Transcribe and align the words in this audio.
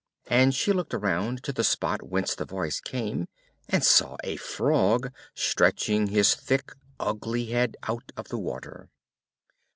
And 0.31 0.55
she 0.55 0.73
looked 0.73 0.95
around 0.95 1.43
to 1.43 1.53
the 1.53 1.63
spot 1.63 2.01
whence 2.09 2.33
the 2.33 2.43
voice 2.43 2.79
came, 2.81 3.27
and 3.69 3.83
saw 3.83 4.17
a 4.23 4.35
Frog 4.37 5.11
stretching 5.35 6.07
his 6.07 6.33
thick 6.33 6.71
ugly 6.99 7.51
head 7.51 7.77
out 7.83 8.11
of 8.17 8.29
the 8.29 8.39
water. 8.39 8.89